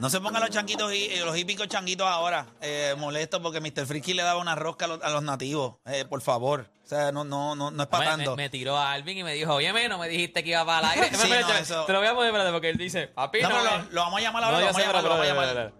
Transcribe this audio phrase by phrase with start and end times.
[0.00, 2.46] No se pongan los changuitos y eh, los hípicos changuitos ahora.
[2.62, 3.86] Eh, molesto porque Mr.
[3.86, 5.74] Freaky le daba una rosca a los, a los nativos.
[5.86, 6.70] Eh, por favor.
[6.84, 8.30] O sea, no, no, no, no es para Me, tanto.
[8.36, 10.94] me, me tiró a Alvin y me dijo, oye, no me dijiste que iba para
[10.94, 11.16] el aire.
[11.16, 13.50] Sí, no, Espérate, eso- Te lo voy a poner, espérate, porque él dice, papi, No,
[13.50, 14.60] no, pero lo, lo vamos a llamar No, ahora.
[14.60, 15.72] yo lo vamos a llamar, lo vamos a llamar.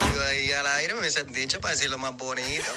[0.31, 2.65] ahí al aire me hubiesen dicho para decirlo más bonito.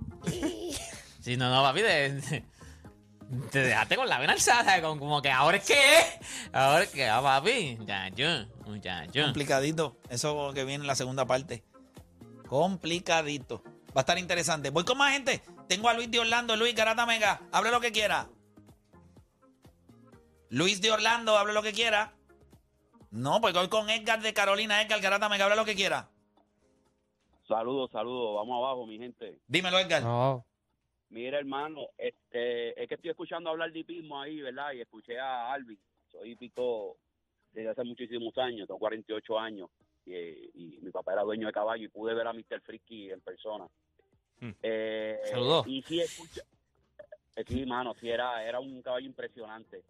[1.22, 2.42] Sí, no, no, papi, de-
[3.50, 4.82] te dejaste con la vena alzada, ¿sabes?
[4.82, 5.74] Como, que ahora es que.
[6.52, 9.22] Ahora es que, ah, papi, muchacho, muchacho.
[9.22, 9.96] Complicadito.
[10.08, 11.64] Eso que viene en la segunda parte.
[12.48, 13.62] Complicadito.
[13.88, 14.70] Va a estar interesante.
[14.70, 15.42] Voy con más gente.
[15.68, 16.56] Tengo a Luis de Orlando.
[16.56, 17.40] Luis Garata Mega.
[17.52, 18.28] Hable lo que quiera.
[20.48, 22.12] Luis de Orlando, hable lo que quiera.
[23.10, 24.80] No, pues voy con Edgar de Carolina.
[24.80, 26.08] Edgar Garata Mega, hable lo que quiera.
[27.48, 29.40] Saludos, saludos, vamos abajo, mi gente.
[29.46, 30.02] Dímelo, Edgar.
[30.02, 30.44] No.
[31.10, 34.72] Mira, hermano, este, es que estoy escuchando hablar de hipismo ahí, ¿verdad?
[34.72, 35.78] Y escuché a Alvin.
[36.10, 36.96] Soy hípico
[37.52, 39.70] desde hace muchísimos años, tengo 48 años.
[40.04, 42.60] Y, y mi papá era dueño de caballo y pude ver a Mr.
[42.60, 43.66] Freaky en persona.
[44.40, 44.50] Hmm.
[44.62, 45.66] Eh, Saludos.
[45.66, 46.42] Y sí, escucha,
[47.36, 49.82] eh, sí, mano, sí, era, era un caballo impresionante.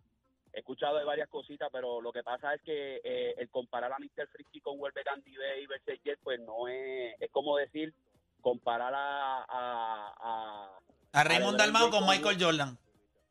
[0.53, 3.99] He escuchado de varias cositas, pero lo que pasa es que eh, el comparar a
[3.99, 4.27] Mr.
[4.29, 7.93] Freaky con Welber Candy y Versailles, Jet, pues no es, es como decir,
[8.41, 10.76] comparar a, a, a-
[11.17, 12.07] A Raymond Dalmau con.
[12.07, 12.79] Michael Jordan.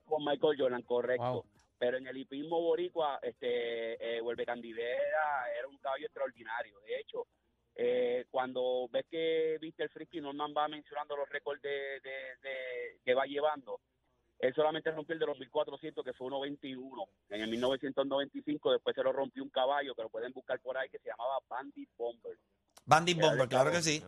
[0.05, 1.31] con Michael Jordan, correcto.
[1.33, 1.45] Wow.
[1.78, 6.80] Pero en el hipismo boricua, este, eh, Huelve Candidera era un caballo extraordinario.
[6.81, 7.27] De hecho,
[7.75, 9.89] eh, cuando ves que Mr.
[9.89, 11.70] Frisky Norman va mencionando los récords de,
[12.02, 13.82] de- de- que va llevando,
[14.39, 17.08] él solamente rompió el de los 1400, que fue 1.21.
[17.30, 20.89] En el 1995 después se lo rompió un caballo, que lo pueden buscar por ahí,
[20.89, 22.37] que se llamaba Bandit Bomber.
[22.86, 24.02] Bandit Bomber, claro que sí.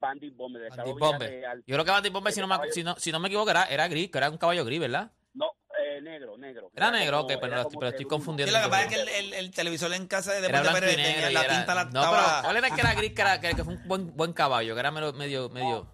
[0.00, 0.70] Bandit Bomber.
[0.70, 1.66] Bandit.
[1.66, 3.64] Yo creo que Bandit Bomber, si no, me, si, no, si no me equivoco, era,
[3.64, 5.10] era gris, que era un caballo gris, ¿verdad?
[5.34, 6.70] No, eh, negro, negro.
[6.74, 8.50] Era negro, como- ok, pero, pero estoy confundiendo.
[8.52, 10.62] Sí, lo que pasa es que el, el- el televisor en casa de Era Deporte
[10.70, 12.74] blanco Pérez y negro tenía la era- tinta la No, pero estaba- ¿cuál era el
[12.74, 15.12] que era gris, que, era, que, que fue un buen, buen caballo, que era medio,
[15.12, 15.86] medio, medio...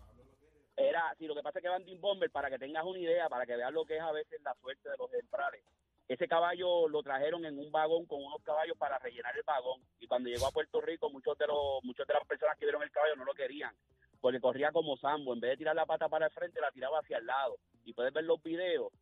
[0.78, 3.46] Era, sí, lo que pasa es que Bandit Bomber, para que tengas una idea, para
[3.46, 5.62] que veas lo que es a veces la suerte de los ejemplares,
[6.06, 9.80] ese caballo lo trajeron en un vagón con unos caballos para rellenar el vagón.
[9.98, 12.82] Y cuando llegó a Puerto Rico, muchos de los muchos de las personas que vieron
[12.82, 13.74] el caballo no lo querían,
[14.21, 15.32] porque corría como Sambo.
[15.34, 17.56] En vez de tirar la pata para el frente, la tiraba hacia el lado.
[17.84, 18.93] Y puedes ver los videos.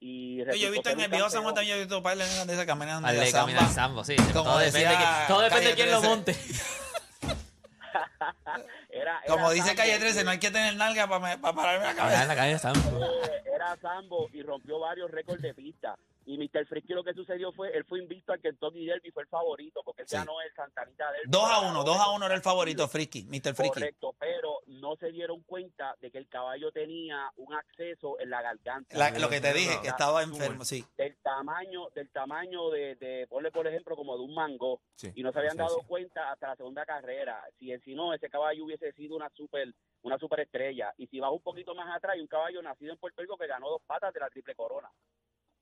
[0.00, 2.24] Y Yo he visto en el viejo San Juan también, yo he visto par de
[2.24, 4.16] esa caminando Al de caminar sambo, sí.
[4.16, 6.08] Como todo depende, de decía quién, todo depende de quién lo 13.
[6.08, 6.36] monte.
[8.90, 11.90] Era- era Como dice Sambo, Calle 13, no hay que tener nalga para pararme la
[11.92, 12.26] en cabeza.
[12.26, 13.06] la calle sambo.
[13.54, 15.96] Era Sambo y rompió varios récords de pista.
[16.26, 16.66] Y Mr.
[16.66, 20.02] Frisky lo que sucedió fue, él fue invicto al Kentucky Derby, fue el favorito, porque
[20.02, 20.16] él Sí.
[20.16, 21.24] ganó el Santanita Derby.
[21.28, 23.54] 2 a 1, 2 a 1 era el favorito, Frisky, Mr.
[23.54, 23.68] Frisky.
[23.80, 28.40] Correcto, pero no se dieron cuenta de que el caballo tenía un acceso en la
[28.42, 28.96] garganta.
[28.96, 30.84] La- lo que te dije, que estaba enfermo, sí.
[30.96, 35.22] Del tamaño, del tamaño de, de, ponle por ejemplo, como de un mango, Sí, y
[35.22, 37.42] no se habían dado cuenta hasta la segunda carrera.
[37.58, 39.68] Si, si no, ese caballo hubiese sido una super
[40.02, 40.92] una superestrella.
[40.98, 43.46] Y si vas un poquito más atrás, hay un caballo nacido en Puerto Rico que
[43.46, 44.90] ganó dos patas de la triple corona,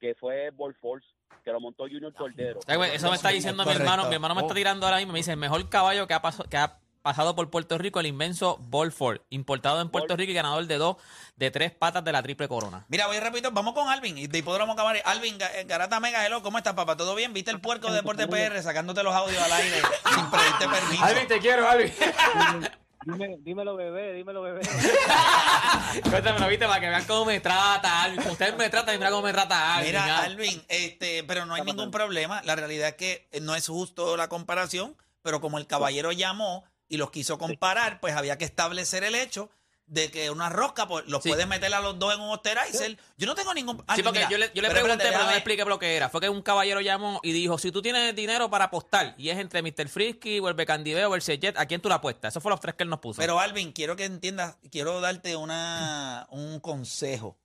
[0.03, 1.07] que fue Ball Force,
[1.45, 2.59] que lo montó Junior Cordero.
[2.67, 4.09] Ay, güey, Eso me está diciendo mi hermano.
[4.09, 4.45] Mi hermano me Oh.
[4.45, 5.13] está tirando ahora mismo.
[5.13, 8.07] Me dice, el mejor caballo que ha, paso- que ha pasado por Puerto Rico, el
[8.07, 10.97] inmenso Bolford, importado en Puerto Rico y ganador de dos,
[11.37, 12.85] de tres patas de la triple corona.
[12.89, 15.03] Mira, voy repito, vamos con Alvin y de Hipódromo Cabaret.
[15.07, 16.97] Alvin, eh, Garata Mega, hello, ¿cómo estás, papá?
[16.97, 17.33] ¿Todo bien?
[17.33, 19.77] ¿Viste el puerco de Deporte PR sacándote los audios al aire
[20.15, 21.27] sin pedirte permiso?
[21.29, 21.93] te quiero, Alvin.
[23.05, 24.61] Dime, dímelo, bebé, dímelo, bebé.
[26.11, 28.21] Cuéntamelo, viste, para que vean cómo me trata Alvin.
[28.21, 29.91] Como Ustedes me tratan y mira cómo me trata Alvin.
[29.93, 30.23] Mira.
[30.23, 32.43] Alvin, este, pero no hay ningún problema.
[32.45, 36.97] La realidad es que no es justo la comparación, pero como el caballero llamó y
[36.97, 39.51] los quiso comparar, pues había que establecer el hecho
[39.93, 41.29] de que una rosca pues, los Sí.
[41.29, 42.97] puedes meter a los dos en un osterizer.
[43.19, 43.77] Yo no tengo ningún.
[43.77, 45.65] Sí, Alvin, porque mira, yo le, yo le pero pregunté, espérate, pero no le expliqué
[45.67, 46.09] lo que era.
[46.09, 49.37] Fue que un caballero llamó y dijo, si tú tienes dinero para apostar, y es
[49.39, 49.89] entre Mr.
[49.91, 52.33] Frisky, Vuelve Candideo o el Jet, ¿a quién tú la apuestas?
[52.33, 53.21] Esos fueron los tres que él nos puso.
[53.21, 57.37] Pero Alvin, quiero que entiendas, quiero darte una, un consejo.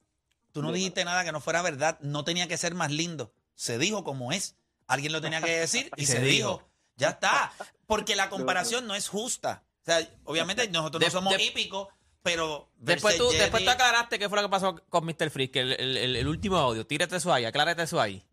[0.54, 3.34] Tú no dijiste nada que no fuera verdad, no tenía que ser más lindo.
[3.56, 4.56] Se dijo como es.
[4.88, 6.50] Alguien lo tenía que decir y, Y se, se dijo.
[6.60, 6.70] dijo.
[6.96, 7.52] Ya está.
[7.88, 9.64] Porque la comparación no es justa.
[9.84, 11.88] O sea, obviamente nosotros De- no somos de- hípicos,
[12.36, 15.30] pero Después tú, después tú aclaraste qué fue lo que pasó con Mr.
[15.30, 16.86] Freak, el, el, el- el último audio.
[16.86, 18.24] Tírate eso ahí, aclárate eso ahí.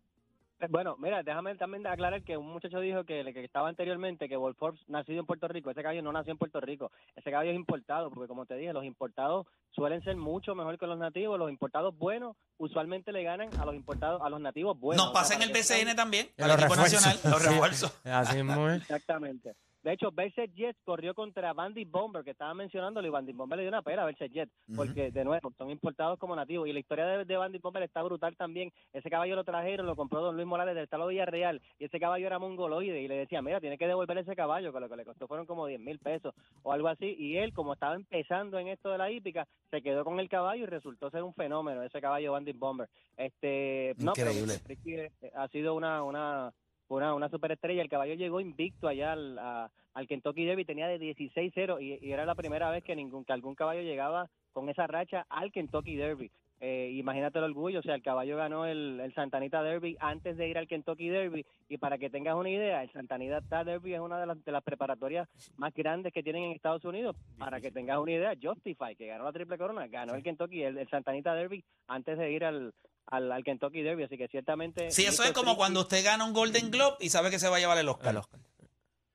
[0.61, 4.37] Eh, Bueno, mira, déjame también aclarar que un muchacho dijo que, que estaba anteriormente que
[4.37, 5.69] Wolf Forbes nacido en Puerto Rico.
[5.69, 6.91] Ese caballo no nació en Puerto Rico.
[7.17, 10.87] Ese caballo es importado, porque como te dije, los importados suelen ser mucho mejor que
[10.87, 11.37] los nativos.
[11.37, 15.03] Los importados buenos usualmente le ganan a los importados, a los nativos buenos.
[15.05, 17.99] Nos O sea, pasa en el BCN también, al los equipo nacional, los refuerzos.
[18.05, 18.81] Así es.
[18.81, 19.55] Exactamente.
[19.85, 23.65] De hecho, Verset Jet corrió contra Bandit Bomber, que estaba mencionándolo, y Bandit Bomber le
[23.65, 26.67] dio una pera a Verset Jet, porque, de nuevo, son importados como nativos.
[26.67, 28.73] Y la historia de, de Bandit Bomber está brutal también.
[28.93, 32.25] Ese caballo lo trajeron, lo compró Don Luis Morales del Estado Villarreal, y ese caballo
[32.25, 35.05] era mongoloide, y le decía, mira, tiene que devolver ese caballo, que lo que le
[35.05, 36.33] costó fueron como 10 mil pesos
[36.63, 37.15] o algo así.
[37.19, 40.63] Y él, como estaba empezando en esto de la hípica, se quedó con el caballo
[40.63, 42.89] y resultó ser un fenómeno, ese caballo Bandit Bomber.
[43.17, 45.11] Este, no, pero Increíble.
[45.21, 46.51] Eh, ha sido una, una,
[46.89, 47.81] una, una superestrella.
[47.81, 52.11] El caballo llegó invicto allá al, a- al Kentucky Derby, tenía de 16-0 y, y
[52.11, 55.95] era la primera vez que ningún que algún caballo llegaba con esa racha al Kentucky
[55.95, 56.29] Derby.
[56.61, 60.47] Eh, imagínate el orgullo, o sea, el caballo ganó el, el Santanita Derby antes de
[60.47, 64.19] ir al Kentucky Derby y para que tengas una idea, el Santanita Derby es una
[64.19, 65.27] de las, de las preparatorias
[65.57, 67.15] más grandes que tienen en Estados Unidos.
[67.37, 70.77] Para que tengas una idea, Justify, que ganó la Triple Corona, ganó el Kentucky, el,
[70.77, 72.73] el Santanita Derby antes de ir al,
[73.07, 74.91] al, al Kentucky Derby, así que ciertamente...
[74.91, 77.57] Sí, eso es como cuando usted gana un Golden Globe y sabe que se va
[77.57, 78.21] a llevar el Oscar.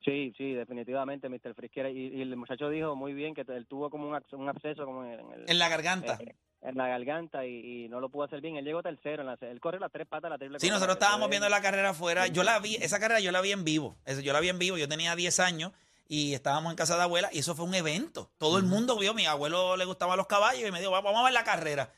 [0.05, 1.55] Sí, sí, definitivamente, Mr.
[1.55, 1.91] Frisquera.
[1.91, 5.05] Y, y el muchacho dijo muy bien que él tuvo como un, un absceso como
[5.05, 6.19] en, el- En la garganta.
[6.21, 8.57] eh, en la garganta y, y no lo pudo hacer bien.
[8.57, 9.21] Él llegó tercero.
[9.23, 11.91] En la, él corrió las tres patas la triple Sí, nosotros estábamos viendo la carrera
[11.91, 12.29] afuera.
[12.29, 13.99] Yo la vi, esa carrera yo la vi en vivo.
[14.07, 14.79] Eso, yo la vi en vivo.
[14.79, 15.73] Yo tenía 10 años
[16.09, 18.31] y estábamos en casa de abuela y eso fue un evento.
[18.39, 21.25] Todo el mundo vio, mi abuelo le gustaban los caballos y me dijo, vamos a
[21.25, 21.93] ver la carrera.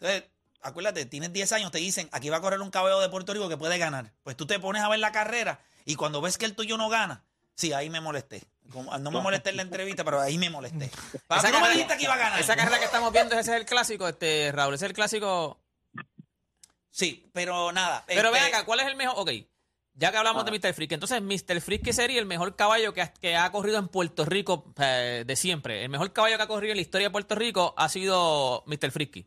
[0.00, 0.24] Entonces,
[0.64, 3.48] acuérdate, tienes 10 años, te dicen, aquí va a correr un caballo de Puerto Rico
[3.48, 4.12] que puede ganar.
[4.22, 6.88] Pues tú te pones a ver la carrera y cuando ves que el tuyo no
[6.88, 7.24] gana,
[7.54, 8.42] sí, ahí me molesté.
[8.72, 10.90] Como- no me molesté en la entrevista, pero ahí me molesté.
[11.28, 12.40] Para Esa tú no me dijiste que iba a ganar.
[12.40, 15.60] Esa carrera que estamos viendo, ese es el clásico, este, Raúl, ese es el clásico.
[16.90, 18.04] Sí, pero nada.
[18.06, 19.14] Pero este, ven acá, ¿cuál es el mejor?
[19.18, 19.30] Ok,
[19.96, 20.74] ya que hablamos de Mr.
[20.74, 21.80] Freak, entonces Mr.
[21.80, 25.36] ¿qué sería el mejor caballo que ha, que ha corrido en Puerto Rico eh, de
[25.36, 25.84] siempre?
[25.84, 28.90] El mejor caballo que ha corrido en la historia de Puerto Rico ha sido Mr.
[28.90, 29.26] Freaky.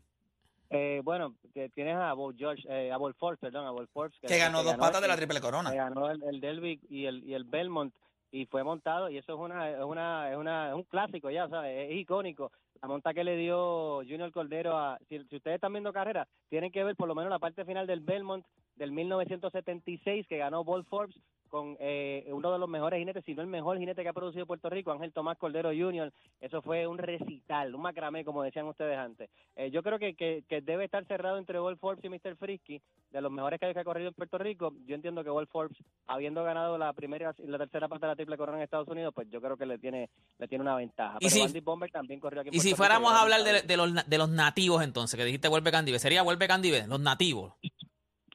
[0.70, 4.18] Eh, bueno, que tienes a Bo George, eh, a Bo Forbes, perdón, a Bo Forbes.
[4.20, 5.70] Que ganó dos patas el- de la triple corona.
[5.70, 7.94] que ganó el, el Derby y el, y el Belmont
[8.30, 11.48] y fue montado y eso es una es una es una es un clásico ya
[11.48, 15.72] sabes es icónico la monta que le dio Junior Cordero a si, si ustedes están
[15.72, 18.44] viendo carreras tienen que ver por lo menos la parte final del Belmont
[18.76, 21.16] del 1976 que ganó Ball Forbes
[21.48, 24.46] con eh, uno de los mejores jinetes, si no el mejor jinete que ha producido
[24.46, 26.12] Puerto Rico, Ángel Tomás Cordero Jr.
[26.40, 29.28] Eso fue un recital, un macramé, como decían ustedes antes.
[29.56, 32.36] Eh, yo creo que, que, que debe estar cerrado entre Ball Forbes y Mr.
[32.36, 32.80] Frisky,
[33.10, 34.72] de los mejores que ha corrido en Puerto Rico.
[34.86, 38.16] Yo entiendo que Ball Forbes, habiendo ganado la primera y la tercera parte de la
[38.16, 41.16] triple corona en Estados Unidos, pues yo creo que le tiene le tiene una ventaja.
[41.20, 43.42] Y Pero si- Bandit Bomber también corrió aquí en Y si Puerto fuéramos a hablar
[43.42, 47.00] de, de los, de los nativos entonces, que dijiste Vuelve Candive, sería Vuelve Candive, los
[47.00, 47.54] nativos.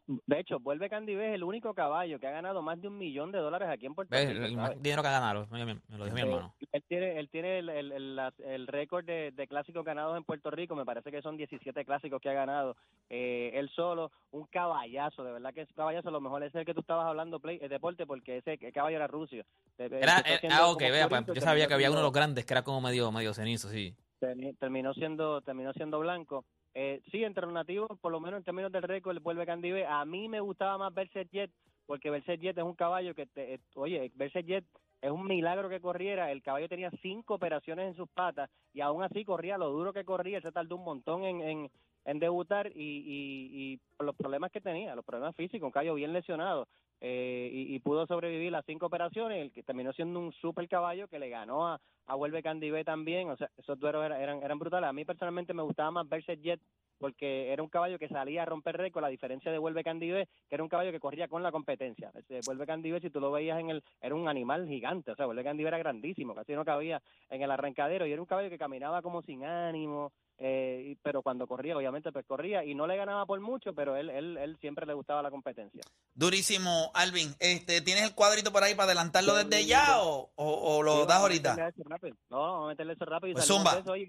[0.06, 3.32] De hecho, Vuelve Candive es el único caballo que ha ganado más de un millón
[3.32, 4.14] de dólares aquí en Puerto.
[4.16, 4.30] Rico.
[4.32, 6.54] El, el dinero que ha ganado, me, me- me lo dijo mi Eh, hermano.
[6.74, 11.10] Él tiene, él tiene el, récord de, de clásicos ganados en Puerto Rico, me parece
[11.10, 12.76] que son 17 clásicos que ha ganado.
[13.10, 16.66] Eh, él solo, un caballazo, de verdad que es caballazo, a lo mejor es el
[16.66, 19.38] que tú estabas hablando, play, el deporte, porque ese caballo era ruso.
[19.78, 22.54] Era, era- ah, ok, vea, pues, yo sabía que había uno de los grandes que
[22.54, 23.96] era como medio, medio cenizo, sí.
[24.20, 26.46] Termi- terminó siendo terminó siendo blanco.
[26.76, 29.86] Eh, sí, entre los nativos, por lo menos en términos del récord, vuelve Candive.
[29.86, 31.52] A mí me gustaba más Verset Jet,
[31.86, 34.66] porque Verset Jet es un caballo que, te, eh, oye, Verset Jet
[35.02, 36.32] es un milagro que corriera.
[36.32, 40.06] El caballo tenía cinco operaciones en sus patas y aún así corría lo duro que
[40.06, 40.42] corría.
[40.42, 41.72] Se tardó un montón en, en,
[42.06, 46.14] en debutar y, y, y los problemas que tenía, los problemas físicos, un caballo bien
[46.14, 46.68] lesionado.
[47.06, 51.10] Eh, y, y pudo sobrevivir las cinco operaciones, el que terminó siendo un super caballo
[51.10, 54.90] que le ganó a, a Vuelve Candivé también, o sea, esos duelos eran, eran, brutales.
[54.90, 56.62] A mí personalmente me gustaba más Verset Jet
[57.00, 60.56] porque era un caballo que salía a romper récord, a diferencia de Vuelve Candivé, que
[60.56, 62.14] era un caballo que corría con la competencia.
[62.46, 65.44] Vuelve Candivé, si tú lo veías en el, era un animal gigante, o sea, Vuelve
[65.44, 69.02] Candivé era grandísimo, casi no cabía en el arrancadero y era un caballo que caminaba
[69.02, 73.40] como sin ánimo, eh, pero cuando corría, obviamente, pues corría y no le ganaba por
[73.40, 75.82] mucho, pero él, él, él siempre le gustaba la competencia.
[76.14, 77.34] Durísimo, Alvin.
[77.40, 81.18] Este, ¿Tienes el cuadrito por ahí para adelantarlo desde ya o, o- o lo das
[81.20, 81.52] ahorita?
[81.56, 82.16] meterle eso rápido.
[82.30, 83.32] No, vamos a meterle eso rápido.
[83.32, 83.80] y Pues zumba.
[83.80, 83.92] eso.
[83.92, 84.08] Oye,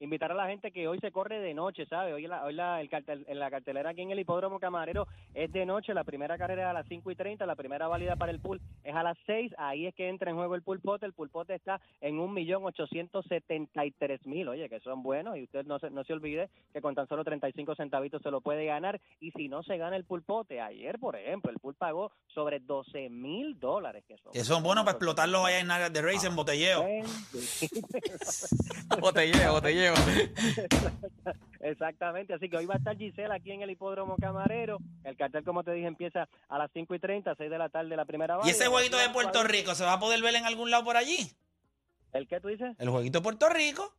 [0.00, 2.14] invitar a la gente que hoy se corre de noche, ¿sabes?
[2.14, 5.52] Hoy, la, hoy la, el cartel, en la cartelera aquí en el Hipódromo Camarero es
[5.52, 5.94] de noche.
[5.94, 8.60] La primera carrera es a las 5 y 30, la primera válida para el pool
[8.82, 9.52] es a las 6.
[9.58, 11.06] Ahí es que entra en juego el pulpote.
[11.06, 14.48] El pulpote está en 1.873.000.
[14.48, 15.36] Oye, que son buenos.
[15.36, 18.40] Y usted no se, no se olvide que con tan solo 35 centavitos se lo
[18.40, 19.00] puede ganar.
[19.20, 23.08] Y si no se gana el pulpote, ayer, por ejemplo, el pool pagó sobre 12
[23.10, 24.04] mil dólares.
[24.06, 26.84] Que son, Que son buenos para explotarlos allá en áreas de race en botelleo.
[29.00, 29.83] Botelleo, botelleo.
[29.84, 29.96] Llevo.
[31.60, 34.78] Exactamente, así que hoy va a estar Gisela aquí en el hipódromo camarero.
[35.02, 37.96] El cartel, como te dije, empieza a las 5 y 30, 6 de la tarde,
[37.96, 38.50] la primera ¿Y banda.
[38.50, 41.32] ese jueguito de Puerto Rico se va a poder ver en algún lado por allí?
[42.12, 42.76] ¿El qué tú dices?
[42.78, 43.94] El jueguito de Puerto Rico.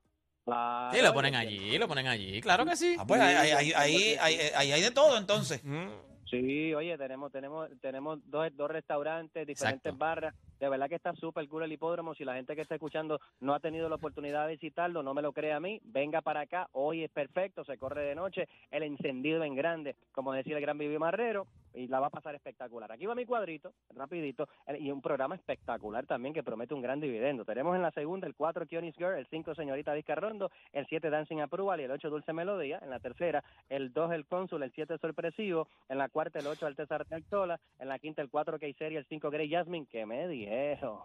[0.45, 2.39] Claro, Sí, lo ponen allí, lo ponen allí.
[2.39, 2.95] Claro que sí.
[2.99, 5.61] Ah, pues ahí, ahí, ahí, ahí, ahí hay de todo entonces.
[6.25, 9.97] Sí, oye, tenemos tenemos tenemos dos, dos restaurantes, diferentes Exacto.
[9.97, 10.35] barras.
[10.59, 12.15] De verdad que está súper cool el hipódromo.
[12.15, 15.21] Si la gente que está escuchando no ha tenido la oportunidad de visitarlo, no me
[15.21, 16.67] lo cree a mí, venga para acá.
[16.71, 20.77] Hoy es perfecto, se corre de noche, el encendido en grande, como decía el gran
[20.77, 22.91] Vivi Marrero, y la va a pasar espectacular.
[22.91, 26.99] Aquí va mi cuadrito, rapidito, el- y un programa espectacular también que promete un gran
[26.99, 27.45] dividendo.
[27.45, 31.39] Tenemos en la segunda el 4 Kionis Girl, el 5 Señorita Vizcarrondo, el 7 Dancing
[31.39, 32.79] Approval y el 8 Dulce Melodía.
[32.81, 35.67] En la tercera, el 2 el Cónsul, el 7 Sorpresivo.
[35.89, 37.59] En la cuarta, el 8 Alteza Artola.
[37.79, 40.99] En la quinta, el 4 Keiseria, el 5 Grey Jasmine, que me dijeron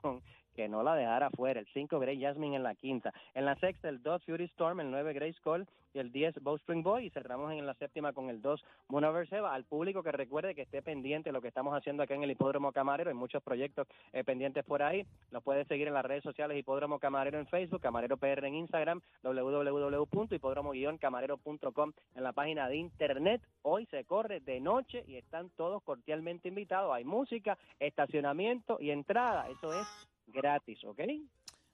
[0.55, 1.61] que no la dejara fuera.
[1.61, 3.13] El 5 Grey Jasmine en la quinta.
[3.35, 6.83] En la sexta, el 2 Fury Storm, el 9 Grey Skull y el 10 Bowstring
[6.83, 7.07] Boy.
[7.07, 9.55] Y cerramos en la séptima con el 2 Monover Seba.
[9.55, 12.73] Al público que recuerde que esté pendiente lo que estamos haciendo acá en el Hipódromo
[12.73, 13.11] Camarero.
[13.11, 15.07] Hay muchos proyectos eh, pendientes por ahí.
[15.31, 19.01] Nos puede seguir en las redes sociales Hipódromo Camarero en Facebook, Camarero PR en Instagram,
[19.23, 23.43] www.hipódromo-camarero.com en la página de internet.
[23.63, 26.95] Hoy se corre de noche y están todos cordialmente invitados.
[26.95, 29.49] Hay música, estacionamiento y entrada.
[29.49, 31.01] Eso es gratis, ¿ok?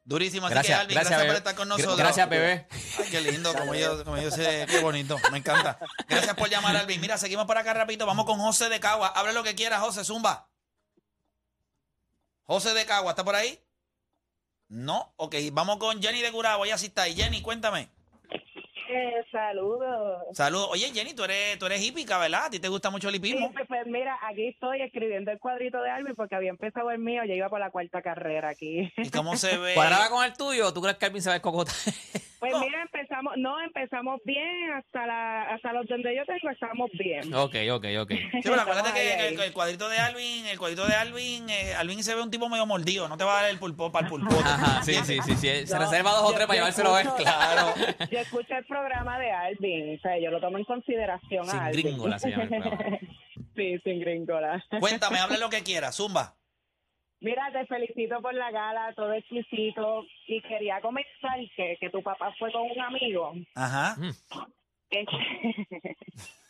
[0.04, 0.46] Durísimo.
[0.46, 1.96] Así Gracias, que, Alvin, gracias, gracias, por estar con nosotros.
[1.96, 2.68] Gracias, bebé.
[2.98, 5.80] Ay, qué lindo, como yo, como yo sé, qué bonito, me encanta.
[6.08, 7.00] Gracias por llamar, Alvin.
[7.00, 9.08] Mira, seguimos por acá rapidito, vamos con José de Cagua.
[9.08, 10.48] Hable lo que quieras, José, zumba.
[12.44, 13.60] José de Cagua, ¿está por ahí?
[14.68, 17.16] No, ok, vamos con Jenny de Curabo, ya sí está ahí.
[17.16, 17.90] Jenny, cuéntame.
[18.96, 20.22] Eh, saludos.
[20.32, 20.68] Saludos.
[20.72, 22.46] Oye, Jenny, tú eres, tú eres hípica, ¿verdad?
[22.46, 23.52] ¿A ti te gusta mucho el Sí, hipismo?
[23.52, 27.22] pues, pues, mira, aquí estoy escribiendo el cuadrito de Alvin porque había empezado el mío,
[27.24, 28.90] ya iba por la cuarta carrera aquí.
[28.96, 29.74] ¿Y cómo se ve?
[29.74, 31.72] ¿Cuadraba con el tuyo tú crees que Alvin se va a cocota?
[32.38, 37.32] Pues mira, empezamos, no, empezamos bien, hasta la, hasta los donde yo tengo estamos bien.
[37.34, 38.10] ok, ok, ok.
[38.32, 42.14] Sí, pero acuérdate que el, cuadrito de Alvin, el cuadrito de Alvin, eh, Alvin se
[42.14, 44.44] ve un tipo medio mordido, no te va a dar el pulpo para el pulpote.
[44.44, 45.66] Ajá, sí, sí, sí, sí.
[45.66, 47.06] Se No, reserva dos o tres para llevárselo él.
[47.06, 47.74] escucho- Claro.
[48.10, 51.66] Yo escucho el programa de Alvin, o sea, yo lo tomo en consideración Sin a
[51.66, 51.86] Alvin.
[51.86, 52.98] gringola se llama el programa.
[53.56, 54.64] sí, sin gringola.
[54.80, 56.34] Cuéntame, hable lo que quieras, zumba.
[57.20, 60.04] Mira, te felicito por la gala, todo exquisito.
[60.28, 63.32] Y quería comentar que, que tu papá fue con un amigo.
[63.54, 63.96] Ajá.
[64.90, 65.06] Ese,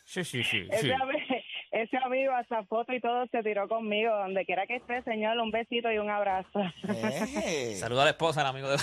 [0.05, 0.63] Sí, sí, sí.
[0.63, 0.67] sí.
[0.69, 4.13] ese ami- ese amigo, hasta foto y todo, se tiró conmigo.
[4.15, 6.59] Donde quiera que esté, señor, un besito y un abrazo.
[6.87, 7.75] Eh.
[7.79, 8.77] Saluda a la esposa, el amigo de.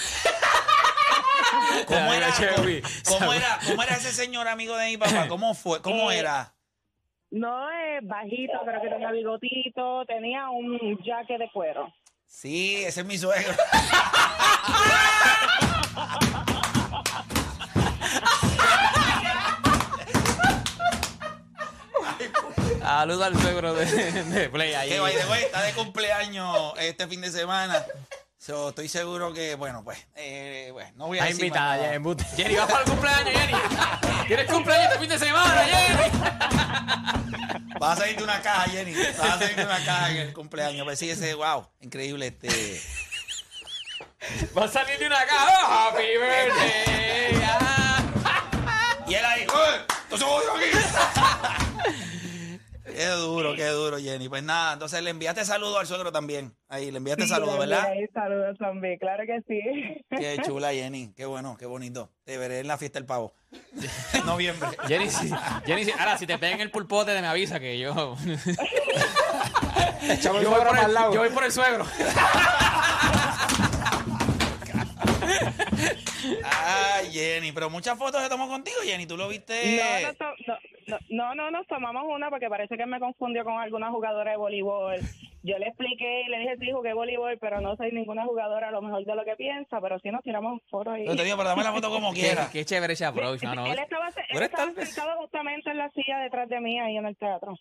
[1.86, 2.82] ¿Cómo era, Chevy.
[3.06, 5.26] cómo, era, ¿Cómo era ese señor amigo de mi papá?
[5.28, 5.80] ¿Cómo fue?
[5.82, 6.52] ¿Cómo Eh, era?
[7.30, 11.92] No es bajito, creo que tenía bigotito, tenía un jaque de cuero.
[12.26, 13.54] Sí, ese es mi suegro.
[22.80, 24.88] Saluda al suegro de, de Play ahí.
[24.90, 27.84] Que by the way, está de cumpleaños este fin de semana.
[28.44, 32.16] So, estoy seguro que, bueno, pues, eh, bueno, no voy a Está decir invitada, más
[32.18, 32.36] nada.
[32.36, 32.56] Jenny.
[32.56, 33.58] vas para el cumpleaños, Jenny.
[34.26, 36.10] ¿Tienes cumpleaños este fin de semana, Jenny?
[37.80, 38.92] Vas a salir de una caja, Jenny.
[38.92, 40.84] Vas a salir de una caja en el cumpleaños.
[40.84, 42.82] Pues sí, ese, wow, increíble este.
[44.52, 45.60] Vas a salir de una caja.
[45.62, 47.42] Oh, happy birthday.
[47.46, 48.02] Ah.
[49.06, 49.86] Y él ahí, ¡eh!
[50.02, 51.63] ¡Entonces voy yo aquí!
[53.04, 54.28] Qué duro, qué duro, Jenny.
[54.30, 56.54] Pues nada, entonces le enviaste saludo al suegro también.
[56.68, 57.86] Ahí, le enviaste saludo, ¿verdad?
[57.92, 59.60] Sí, saludos, zombie, claro que sí.
[60.10, 61.12] Qué chula, Jenny.
[61.14, 62.10] Qué bueno, qué bonito.
[62.24, 63.34] Te veré en la fiesta del pavo.
[64.14, 64.68] En noviembre.
[64.88, 65.30] Jenny, si,
[65.66, 68.16] Jenny, si- ahora si te pegan el pulpote, me avisa que yo.
[70.22, 71.84] yo, voy por el, yo voy por el suegro.
[76.42, 79.06] Ay, Jenny, pero muchas fotos se tomó contigo, Jenny.
[79.06, 79.76] ¿Tú lo viste?
[79.76, 83.54] No, no, no, no, no, no, nos tomamos una porque parece que me confundió con
[83.54, 85.00] alguna jugadora de voleibol.
[85.46, 88.80] Yo le expliqué, le dije, sí, jugué voleibol, pero no soy ninguna jugadora a lo
[88.80, 91.04] mejor de lo que piensa, pero sí nos tiramos fotos ahí.
[91.04, 92.48] No te digo, pero dame la foto como Qué, quiera.
[92.50, 93.66] qué chévere ese approach, mano.
[93.66, 97.16] Él estaba, él estaba sentado justamente en la silla detrás de mí ahí en el
[97.16, 97.58] teatro.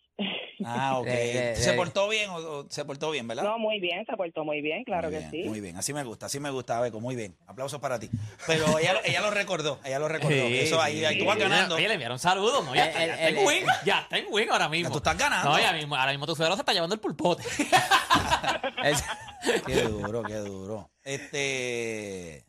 [0.65, 1.07] Ah, ok.
[1.13, 1.75] Eh, eh, ¿Se eh.
[1.75, 3.43] portó bien o, o se portó bien, verdad?
[3.43, 5.49] No, muy bien, se portó muy bien, claro muy que bien, sí.
[5.49, 7.35] Muy bien, así me gusta, así me gusta, Beco, muy bien.
[7.47, 8.09] Aplausos para ti.
[8.47, 10.33] Pero ella, ella lo recordó, ella lo recordó.
[10.53, 11.05] Sí, Eso ahí, sí.
[11.05, 11.75] ahí tú vas ganando.
[11.75, 12.73] Oye, le enviaron saludos, ¿no?
[12.75, 13.65] Ya, ya está en win.
[13.85, 14.89] Ya está en win ahora mismo.
[14.89, 15.49] Ya tú estás ganando.
[15.49, 17.43] No, ya mismo, ahora mismo tu suegro se está llevando el pulpote.
[19.65, 20.91] Qué duro, qué duro.
[21.03, 22.45] Este.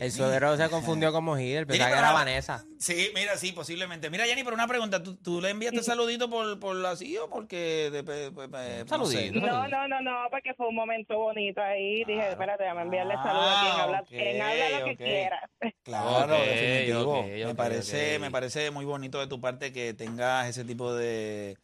[0.00, 2.64] El suegro se confundió con Mojide, pensaba Jenny, que era pero- Vanessa.
[2.78, 4.08] Sí, mira, sí, posiblemente.
[4.10, 5.02] Mira, Jenny, pero una pregunta.
[5.02, 7.90] ¿Tú, tú le enviaste saludito por, por así o porque...
[7.90, 9.16] De, pe- pe- pe- no sé?
[9.28, 9.40] Saludito.
[9.46, 12.04] No, no, no, no, porque fue un momento bonito ahí.
[12.04, 15.50] Dije, espérate, déjame enviarle Ah, saludos a quien habla, ok, quien habla lo que quiera.
[15.82, 17.18] Claro, Ok, definitivo.
[17.20, 18.20] ok, me ok, parece, ok.
[18.20, 21.56] me parece muy bonito de tu parte que tengas ese tipo de,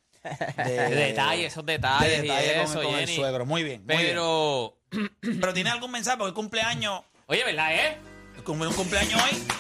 [0.57, 2.11] de, De detalles, esos detalles.
[2.23, 3.15] de y detalle con, eso, con el Jenny.
[3.15, 3.47] suegro.
[3.47, 4.09] Muy bien, muy bien.
[4.09, 4.77] Pero,
[5.21, 7.99] Pero tiene algún mensaje porque el cumpleaños, oye, ¿verdad, eh?
[8.43, 9.43] Como un cumpleaños hoy.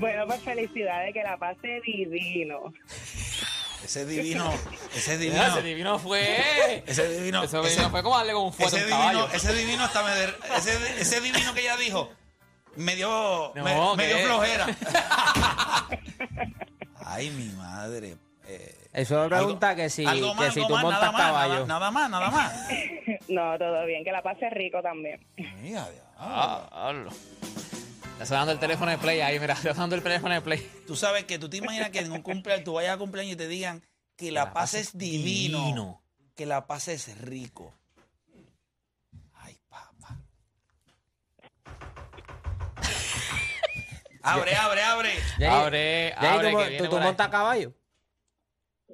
[0.00, 2.72] Bueno, pues felicidades, que la pase divino.
[3.84, 4.50] Ese divino,
[4.94, 6.82] ese divino, Ese divino fue.
[6.86, 9.28] ese divino, Ese ese- divino fue como darle con un fuerte ese divino, caballo.
[9.34, 12.10] ese divino hasta me der- ese, ese divino que ella dijo
[12.76, 14.66] me dio, No, me, me dio flojera.
[17.04, 18.16] Ay, mi madre.
[18.92, 21.20] Eh, suegro pregunta que si, algo más, que si algo tú más, montas nada más,
[21.22, 21.66] nada- caballo.
[21.66, 22.68] Nada, más, nada más.
[23.28, 25.24] No, todo bien, que la pase rico también.
[25.62, 26.04] Mira, Dios.
[26.16, 27.10] Ah, hablo.
[28.12, 30.68] Está sonando el teléfono de play ahí, mira, está sonando el teléfono de play.
[30.86, 33.36] Tú sabes que tú te imaginas que en un cumpleaños, tú vayas a cumpleaños y
[33.36, 33.82] te digan
[34.16, 36.02] que la, pases divino, divino.
[36.34, 37.72] que la pases rico.
[39.34, 40.18] Ay, papá.
[44.22, 45.12] abre, abre, abre.
[45.48, 47.72] Abre, abre, ¿tú, que tú- montas caballo?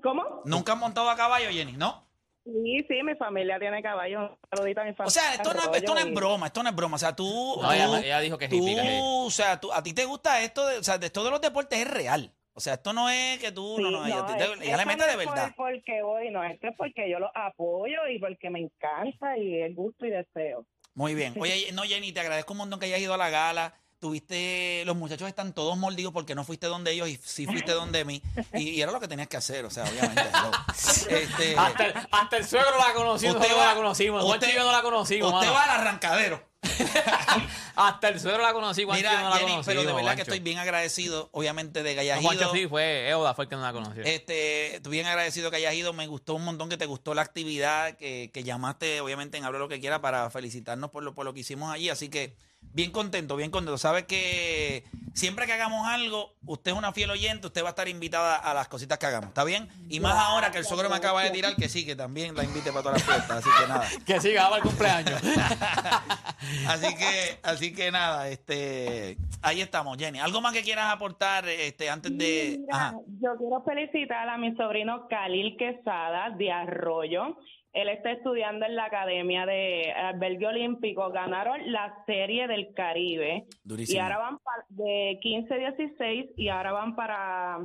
[0.06, 0.42] ¿Cómo?
[0.44, 1.72] ¿Nunca has montado a caballo, Jenny?
[1.72, 2.04] ¿No?
[2.44, 4.20] Sí, sí, mi familia tiene caballo.
[4.20, 5.06] Un saludito a mi familia.
[5.08, 6.94] O sea, esto no, es- esto no es broma, esto no es broma.
[6.94, 7.24] O sea, tú.
[7.60, 9.00] No, tú- ella- ella dijo que es tú, hippie, que es hippie.
[9.02, 11.40] O sea, tú, a ti te gusta esto, de, o sea, de esto de los
[11.40, 12.32] deportes es real.
[12.52, 13.74] O sea, esto no es que tú.
[13.76, 15.34] Sí, no, no, ella, no, te- es- ella le esto mete no de es por-
[15.34, 15.54] verdad.
[15.56, 19.74] porque voy, no, esto es porque yo los apoyo y porque me encanta y es
[19.74, 20.64] gusto y deseo.
[20.94, 21.34] Muy bien.
[21.38, 23.74] Oye, no, Jenny, te agradezco un montón que hayas ido a la gala.
[23.98, 28.04] Tuviste, los muchachos están todos mordidos porque no fuiste donde ellos y sí fuiste donde
[28.04, 28.22] mí.
[28.52, 30.22] Y, y era lo que tenías que hacer, o sea, obviamente.
[31.08, 34.22] Este, Hasta el, hasta el suegro la conoció, Usted va- la conocimos.
[34.24, 35.52] Usted- no la conocimos, usted mano.
[35.54, 36.42] va al arrancadero.
[37.76, 39.66] Hasta el suegro la conocí, Mira, no la Jenny, conocimos.
[39.66, 42.52] pero de verdad que estoy bien agradecido, obviamente, de que hayas No, ido.
[42.52, 44.02] sí, fue Euda, fue el que no la conoció.
[44.02, 45.92] Este, estoy bien agradecido que hayas ido.
[45.92, 49.58] Me gustó un montón que te gustó la actividad, que, que llamaste, obviamente, en Hablo
[49.58, 51.88] lo que quiera para felicitarnos por lo, por lo que hicimos allí.
[51.90, 52.34] Así que
[52.72, 53.78] bien contento, bien contento.
[53.78, 54.84] Sabes que
[55.16, 58.52] siempre que hagamos algo, usted es una fiel oyente, usted va a estar invitada a
[58.54, 59.28] las cositas que hagamos.
[59.28, 59.68] ¿Está bien?
[59.88, 62.44] Y más ahora que el suegro me acaba de tirar que sí, que también la
[62.44, 63.38] invite para todas las fiestas.
[63.38, 63.86] Así que nada.
[64.06, 65.22] que siga para el cumpleaños.
[66.68, 70.20] Así que, así que nada, este, ahí estamos, Jenny.
[70.20, 72.58] ¿Algo más que quieras aportar este, antes de.
[72.60, 72.94] Mira, Ajá.
[73.20, 77.36] yo quiero felicitar a mi sobrino Khalil Quesada de Arroyo.
[77.76, 81.10] Él está estudiando en la Academia de Albergue Olímpico.
[81.10, 83.44] Ganaron la Serie del Caribe.
[83.62, 83.96] Durísimo.
[83.96, 87.58] Y ahora van pa- de 15-16 y ahora van para,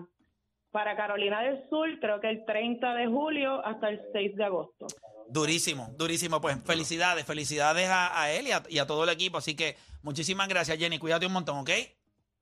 [0.72, 4.88] para Carolina del Sur, creo que el 30 de julio hasta el 6 de agosto.
[5.30, 6.42] Durísimo, durísimo.
[6.42, 9.38] Pues felicidades, felicidades a, a él y a, y a todo el equipo.
[9.38, 11.00] Así que muchísimas gracias, Jenny.
[11.00, 11.70] Cuídate un montón, ¿ok?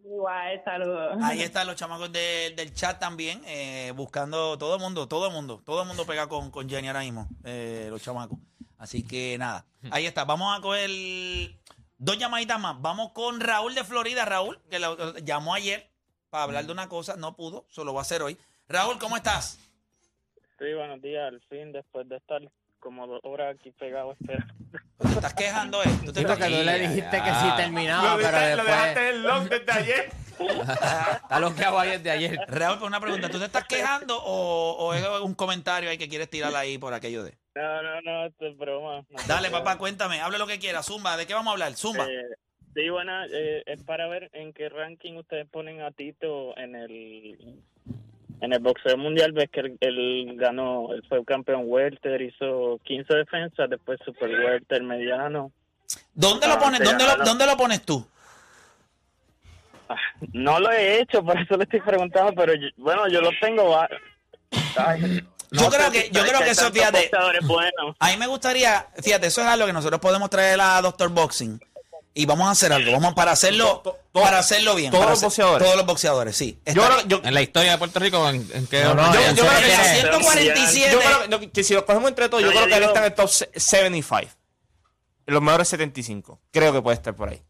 [0.03, 1.17] Igual, saludos.
[1.21, 5.33] Ahí están los chamacos de- del chat también, eh, buscando todo el mundo, todo el
[5.33, 8.37] mundo, todo el mundo pega con, con Jenny ahora mismo, eh, los chamacos.
[8.77, 10.23] Así que nada, ahí está.
[10.23, 10.89] Vamos a coger
[11.97, 12.81] dos llamaditas más.
[12.81, 14.23] Vamos con Raúl de Florida.
[14.23, 15.89] Raúl, que lo, lo llamó ayer
[16.29, 18.37] para hablar de una cosa, no pudo, solo va a hacer hoy.
[18.69, 19.59] Raúl, ¿cómo estás?
[20.59, 21.27] Sí, buenos días.
[21.27, 22.41] Al fin, después de estar
[22.79, 24.53] como dos horas aquí pegado esperando.
[24.99, 25.87] ¿Te estás quejando, eh?
[26.05, 28.97] ¿Tú te estás- tú le dijiste que sí terminaba, pero después...
[28.97, 30.09] el long desde ayer.
[30.39, 32.39] Está lo que hago ayer de ayer.
[32.47, 36.07] Raúl, por una pregunta, ¿tú te estás quejando o, o es un comentario ahí que
[36.07, 37.37] quieres tirar ahí por aquello de?
[37.55, 39.03] No, no, no, esto es broma.
[39.09, 40.85] No Dale, papá, cuéntame, hable lo que quieras.
[40.85, 41.73] Zumba, ¿de qué vamos a hablar?
[41.75, 42.05] Zumba.
[42.05, 42.23] Eh,
[42.73, 47.61] sí, bueno, eh, es para ver en qué ranking ustedes ponen a Tito en el
[48.41, 49.31] en el boxeo mundial.
[49.31, 54.83] Ves que él, él ganó, él fue campeón welter, hizo 15 defensas, después super welter,
[54.83, 55.51] mediano.
[56.13, 56.79] ¿Dónde lo ah, pones?
[56.81, 57.23] ¿Dónde lo, no, no.
[57.25, 58.05] ¿Dónde lo pones tú?
[60.33, 63.75] No lo he hecho, por eso le estoy preguntando, pero yo- bueno, yo lo tengo.
[64.75, 65.21] Ay,
[65.51, 67.09] Yo no creo que- yo creo que eso, fíjate.
[67.43, 67.95] buenos.
[67.99, 71.59] A mí me gustaría, fíjate, eso es algo que nosotros podemos traer a Doctor Boxing
[72.21, 74.91] y vamos a hacer algo, vamos para hacerlo, para hacerlo bien.
[74.91, 75.63] todos para los hacer- boxeadores.
[75.65, 76.59] Todos los boxeadores, sí.
[76.65, 79.09] Yo Está- creo, yo, En la historia de Puerto Rico, ¿en, en qué No, no,
[79.09, 79.35] orden?
[79.35, 80.01] yo- creo que serio, la ¿quieres?
[80.01, 80.91] 147.
[80.91, 82.83] yo creo que, no, que si lo cogemos entre todos, yo creo yo que él
[82.83, 84.35] está en el top se- 75.
[85.27, 86.39] En los mejores 75.
[86.51, 87.41] Creo que puede estar por ahí.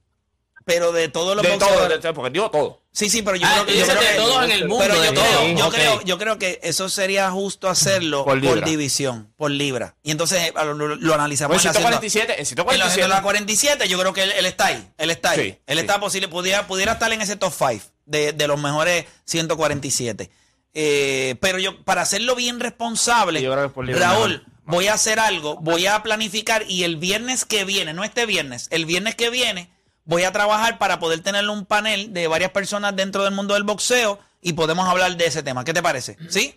[0.69, 1.97] Pero de todos los De todo, boxeadores.
[1.97, 2.83] de todo, porque digo todo.
[2.91, 3.77] Sí, sí, pero yo Ah, creo que.
[3.79, 5.47] Yo creo de que- todos en el mundo, Pero yo, creo, todo.
[5.57, 9.95] yo, creo, yo creo que eso sería justo hacerlo Por división, por libra.
[10.03, 11.55] Y entonces eh, lo, analizamos.
[11.55, 13.07] Pues en la 147, en En 147.
[13.07, 14.87] la 47, yo creo que él, él está ahí.
[14.99, 15.39] Él está ahí.
[15.51, 15.81] Sí, él sí.
[15.81, 20.29] está posible, pudiera, pudiera estar en ese top 5 de, de los mejores 147.
[20.73, 24.45] Eh, pero yo, para hacerlo bien responsable, Yo creo que por libra Raúl, mejor.
[24.65, 28.67] voy a hacer algo, voy a planificar y el viernes que viene, no este viernes,
[28.69, 29.71] el viernes que viene
[30.09, 33.63] voy a trabajar para poder tener un panel de varias personas dentro del mundo del
[33.63, 35.63] boxeo y podemos hablar de ese tema.
[35.63, 36.17] ¿Qué te parece?
[36.29, 36.55] ¿Sí?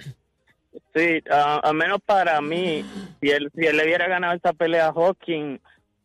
[0.94, 2.82] Sí, a- al menos para mí,
[3.20, 5.58] si él, si él le hubiera ganado esta pelea a Hawking,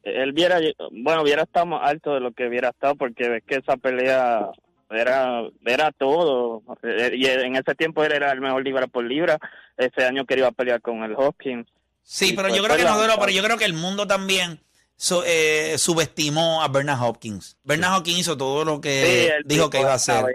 [0.03, 0.59] él hubiera,
[0.91, 4.47] bueno, hubiera estado más alto de lo que hubiera estado, porque ves que esa pelea
[4.89, 6.63] era era todo.
[6.83, 9.37] Eh, Y en ese tiempo él era el mejor libra por libra.
[9.77, 11.63] Ese año que iba a pelear con el Hawking.
[12.03, 14.59] Sí, pero pues yo creo que no pero yo creo que el mundo también
[14.97, 17.55] so- eh, subestimó a Bernard Hopkins.
[17.63, 20.25] Bernard Hopkins hizo todo lo que Sí, dijo que iba a hacer.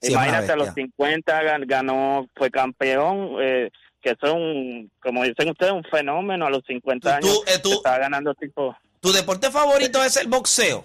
[0.00, 0.84] Sí, Imagínate, a los bestia.
[0.84, 3.70] 50 gan- ganó, fue campeón, eh,
[4.02, 7.44] que son, como dicen ustedes, un fenómeno a los 50 Tú- años.
[7.44, 10.84] tú, eh, tú- ganando tipo ¿Tu deporte favorito es el boxeo?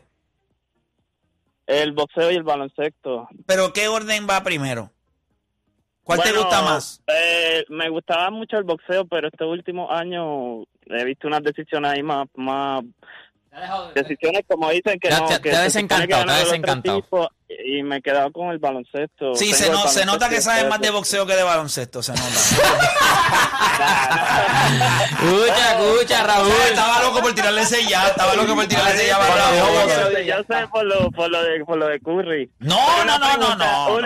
[1.65, 3.27] el boxeo y el baloncesto.
[3.45, 4.91] ¿Pero qué orden va primero?
[6.07, 7.01] ¿Cuál te gusta más?
[7.07, 12.01] eh, me gustaba mucho el boxeo, pero estos últimos años he visto unas decisiones ahí
[12.01, 12.81] más, más
[13.93, 16.97] decisiones como dicen que no, te- que te desencantado, te otro desencantado.
[17.49, 19.35] Y me he quedado con el baloncesto.
[19.35, 22.27] Sí, se, no- se nota que sabes más de boxeo que de baloncesto, se nota.
[24.67, 26.51] Escucha, escucha, Raúl.
[26.69, 29.17] estaba loco por tirarle ese ya, estaba loco por tirarle ese ya.
[29.17, 32.49] Por para Ya sé por lo, por lo de por lo de Curry.
[32.59, 33.99] No, no, no, no, no, no.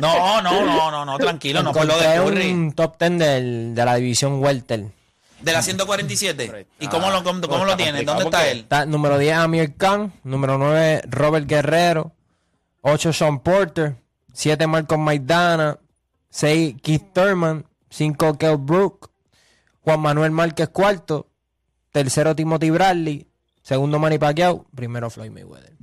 [0.00, 2.50] No, no, no, no, no, tranquilo, no por lo de Curry.
[2.52, 4.84] un top 10 del- de la división welter.
[5.40, 6.66] De la 147.
[6.80, 8.04] ¿Y cómo lo, cómo, cómo lo tienes?
[8.06, 8.60] ¿Dónde está él?
[8.60, 12.12] Está número 10 Amir Khan, número 9 Robert Guerrero,
[12.88, 13.96] 8 Sean Porter,
[14.32, 15.78] 7 Marcos Maidana,
[16.30, 19.10] 6 Keith Thurman, 5 Kel Brook,
[19.82, 21.26] Juan Manuel Márquez cuarto,
[21.90, 23.26] tercero Timothy Bradley,
[23.62, 25.74] segundo Manny Pacquiao, primero Floyd Mayweather.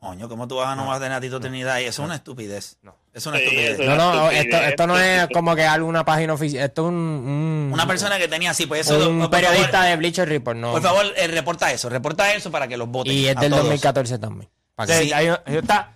[0.00, 1.78] Coño, ¿cómo tú vas a no vas a tener a Tito Trinidad?
[1.78, 2.76] Y eso es una estupidez.
[3.14, 3.78] Es una Sí, estupidez.
[3.78, 6.94] No, no, estupidez, esto, esto no es como que alguna página oficial, esto es un,
[6.94, 9.08] un- Una persona que tenía así, pues eso.
[9.08, 10.72] un por periodista favor, de Bleacher Report, no.
[10.72, 13.14] Por favor, eh, reporta eso, reporta eso para que los voten.
[13.14, 13.62] y es a del todos.
[13.62, 14.50] 2014 también.
[14.74, 15.94] Para que- Sí, ahí, ahí está.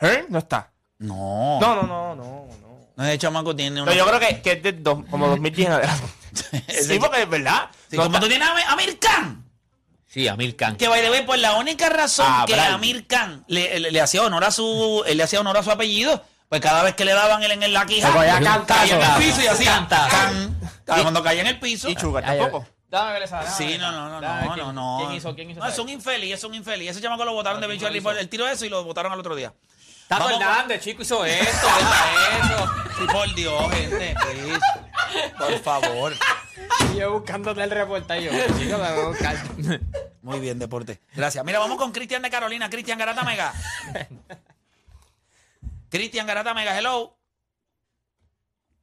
[0.00, 0.26] ¿Eh?
[0.28, 0.70] No está.
[0.98, 1.58] No.
[1.60, 2.24] No, no, no, no.
[2.24, 2.48] no.
[2.96, 3.90] No es de chamaco, tiene una.
[3.92, 6.04] Pero yo creo que, que es de dos- como 2010 en adelante.
[6.82, 7.68] sí, porque es verdad.
[7.88, 9.44] Sí, No como está- tú tienes a Amir- Amir Khan.
[10.06, 10.76] Sí, Amir Khan.
[10.76, 12.74] Que by the way, pues la única razón Ah, que Bradley.
[12.74, 15.70] Amir Khan le, le- le hacía honor a su él le hacía honor a su
[15.70, 19.02] apellido, pues cada vez que le daban él en la quija, Se cogía caía en
[19.02, 20.50] el piso y hacía Cantazo.
[20.86, 21.88] Cuando caía en el piso.
[21.90, 22.66] Y Sugar Ay, tampoco.
[22.88, 23.36] Dame ver esa.
[23.42, 24.98] dame Sí, no, no, no, Dame no, quién- no, no.
[25.06, 25.34] ¿Quién hizo?
[25.34, 25.60] ¿Quién hizo?
[25.60, 25.82] No, es esa?
[25.82, 26.90] un infeliz, es un infeliz.
[26.90, 28.08] Ese chamaco lo votaron de ¿quién Bleacher lo hizo?
[28.08, 28.20] Report.
[28.22, 29.52] Él tiró eso y lo votaron al otro día.
[30.08, 32.72] Tato Vamos- Hernández, chico, hizo esto, deja eso.
[32.98, 35.30] Sí, por Dios, gente, please.
[35.38, 36.14] Por favor.
[36.96, 38.22] yo buscándote el reportaje.
[38.24, 39.36] Yo, chico, me voy a buscar.
[40.22, 41.00] Muy bien, deporte.
[41.14, 41.44] Gracias.
[41.44, 42.70] Mira, vamos con Cristian de Carolina.
[42.70, 43.52] Cristian Garata Mega.
[45.90, 47.16] Cristian Garata Mega, hello.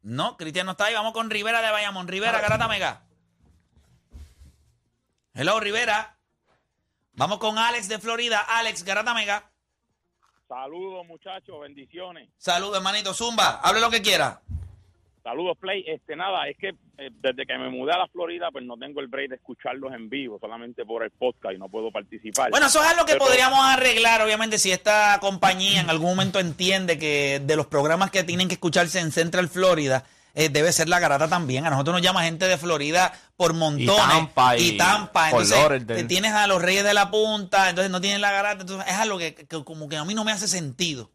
[0.04, 0.94] No, Cristian no está ahí.
[0.94, 2.08] Vamos con Rivera de Bayamón.
[2.08, 3.02] Rivera, Garata Mega.
[5.36, 6.15] Hello, Rivera.
[7.13, 8.39] Vamos con Alex de Florida.
[8.48, 9.50] Alex, Garata Mega.
[10.48, 12.30] Saludos, muchachos, bendiciones.
[12.38, 13.13] Saludos, hermanito.
[13.13, 14.41] Zumba, hable lo que quiera.
[15.24, 15.84] Saludos, Play.
[15.88, 19.02] Este, nada, es que eh, desde que me mudé a la Florida, pues no tengo
[19.02, 22.52] el break de escucharlos en vivo, solamente por el podcast y no puedo participar.
[22.52, 26.39] Bueno, eso es algo que Pero- podríamos arreglar, obviamente, si esta compañía en algún momento
[26.39, 30.88] entiende que de los programas que tienen que escucharse en Central Florida, eh, debe ser
[30.89, 31.65] la garata también.
[31.65, 33.95] A nosotros nos llama gente de Florida por montones.
[34.08, 35.30] Tampa, y Tampa.
[35.32, 38.62] Fort Entonces, eh, tienes a los Reyes de la Punta, entonces no tienen la garata.
[38.62, 41.12] Entonces, es algo que, que como que a mí no me hace sentido.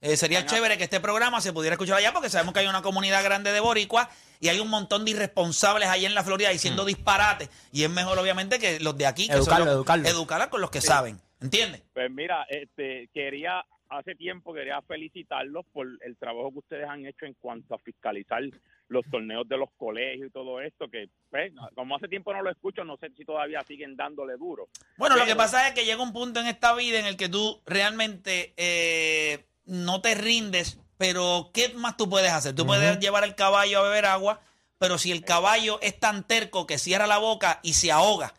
[0.00, 2.82] Eh, sería chévere que este programa se pudiera escuchar allá porque sabemos que hay una
[2.82, 4.08] comunidad grande de boricuas
[4.40, 7.50] y hay un montón de irresponsables allá en la Florida diciendo disparates.
[7.70, 10.08] Y es mejor, obviamente, que los de aquí, que son Educarlo, los- educarlo.
[10.08, 11.20] educarlos con los que saben.
[11.40, 11.82] ¿Entiendes?
[11.92, 13.64] Pues mira, este, quería,
[13.98, 18.42] hace tiempo quería felicitarlos por el trabajo que ustedes han hecho en cuanto a fiscalizar
[18.88, 22.50] los torneos de los colegios y todo esto, que pues, como hace tiempo no lo
[22.50, 24.68] escucho, no sé si todavía siguen dándole duro.
[24.96, 27.28] Bueno, lo que pasa es que llega un punto en esta vida en el que
[27.28, 32.54] tú realmente eh, no te rindes, pero ¿qué más tú puedes hacer?
[32.54, 34.40] Tú puedes llevar el caballo a beber agua,
[34.78, 38.34] pero si el caballo es tan terco que cierra la boca y se ahoga,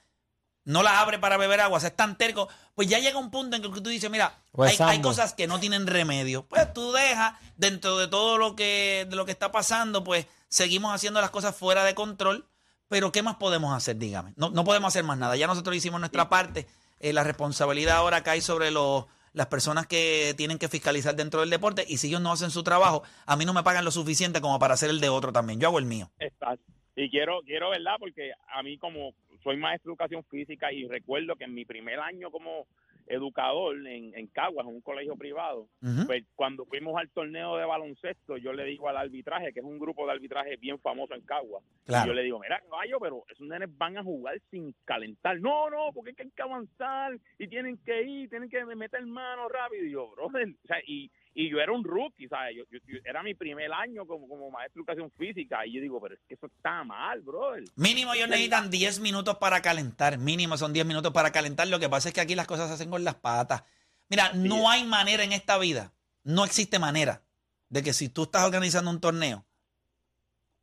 [0.65, 3.31] no la abre para beber agua, o sea, es tan terco, pues ya llega un
[3.31, 6.45] punto en que tú dices, mira, hay, cosas que no tienen remedio.
[6.47, 10.93] Pues tú dejas, dentro de todo lo que, de lo que está pasando, pues seguimos
[10.93, 12.47] haciendo las cosas fuera de control,
[12.87, 13.97] pero ¿qué más podemos hacer?
[13.97, 14.33] Dígame.
[14.35, 15.35] No, no podemos hacer más nada.
[15.35, 16.67] Ya nosotros hicimos nuestra parte.
[16.99, 21.49] Eh, la responsabilidad ahora cae sobre los, las personas que tienen que fiscalizar dentro del
[21.49, 24.41] deporte y si ellos no hacen su trabajo, a mí no me pagan lo suficiente
[24.41, 25.59] como para hacer el de otro también.
[25.59, 26.11] Yo hago el mío.
[26.19, 26.63] Exacto.
[26.95, 27.95] Y quiero, quiero, ¿verdad?
[27.99, 31.99] Porque a mí como soy maestro de educación física y recuerdo que en mi primer
[31.99, 32.67] año como
[33.07, 35.67] educador en, en Caguas, en un colegio privado.
[36.05, 39.77] Pues cuando fuimos al torneo de baloncesto, yo le digo al arbitraje, que es un
[39.79, 42.05] grupo de arbitraje bien famoso en Caguas, Claro.
[42.05, 45.39] y yo le digo, mira, caballo, pero esos nenes van a jugar sin calentar.
[45.41, 49.05] No, no, porque es que hay que avanzar y tienen que ir, tienen que meter
[49.05, 49.83] mano rápido.
[49.85, 52.55] Y yo, brother, o sea, y, y yo era un rookie, ¿sabes?
[52.57, 55.65] Yo, yo- yo- era mi primer año como, como maestro de educación física.
[55.65, 57.63] Y yo digo, pero es que eso está mal, brother.
[57.75, 60.17] Mínimo ellos necesitan 10 minutos para calentar.
[60.17, 61.67] Mínimo son 10 minutos para calentar.
[61.67, 63.63] Lo que pasa es que aquí las cosas se hacen con las patas.
[64.09, 65.91] Mira, no hay manera en esta vida,
[66.23, 67.23] no existe manera
[67.69, 69.43] de que si tú estás organizando un torneo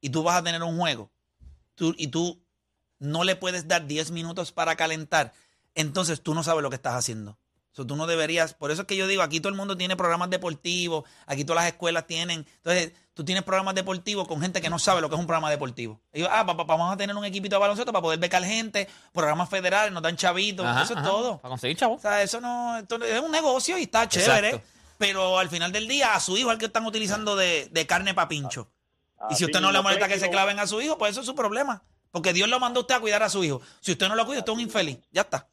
[0.00, 1.10] y tú vas a tener un juego
[1.74, 2.40] tú, y tú
[2.98, 5.32] no le puedes dar 10 minutos para calentar,
[5.74, 7.38] entonces tú no sabes lo que estás haciendo.
[7.72, 9.94] So, tú no deberías, por eso es que yo digo, aquí todo el mundo tiene
[9.96, 14.68] programas deportivos, aquí todas las escuelas tienen, entonces tú tienes programas deportivos con gente que
[14.68, 16.00] no sabe lo que es un programa deportivo.
[16.12, 18.88] Ellos, ah, pa- pa- vamos a tener un equipito de baloncesto para poder becar gente,
[19.12, 21.38] programas federales, nos dan chavitos, Ajá, eso es todo.
[21.38, 21.94] Para conseguir chavo.
[21.94, 24.68] O sea, eso no, esto es un negocio y está chévere, Exacto.
[24.98, 27.86] pero al final del día a su hijo es el que están utilizando de, de
[27.86, 28.68] carne para pincho.
[29.30, 31.20] y si usted no le molesta pues, que se claven a su hijo, pues eso
[31.20, 31.84] es su problema.
[32.10, 33.60] Porque Dios lo mandó a usted a cuidar a su hijo.
[33.80, 34.98] Si usted no lo cuida, usted es un infeliz.
[35.12, 35.46] Ya está.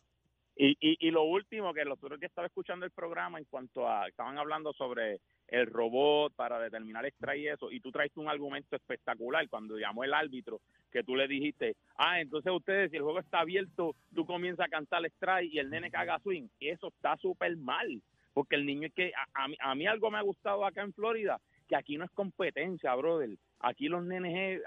[0.60, 3.88] Y, y, y lo último, que los otros que estaba escuchando el programa en cuanto
[3.88, 8.28] a, estaban hablando sobre el robot para determinar extra y eso, y tú traiste un
[8.28, 10.60] argumento espectacular cuando llamó el árbitro,
[10.92, 14.70] que tú le dijiste, ah, entonces ustedes, si el juego está abierto, tú comienzas a
[14.70, 18.02] cantar strike y el nene caga swing, y eso está súper mal,
[18.34, 20.82] porque el niño es que, a, a mí, a mí algo me ha gustado acá
[20.82, 23.38] en Florida, que aquí no es competencia, brother.
[23.60, 24.62] Aquí los nenes,